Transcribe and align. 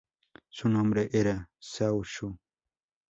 Su 0.49 0.67
nombre 0.67 1.11
era 1.13 1.47
Zhao 1.61 2.01
Xu. 2.03 2.35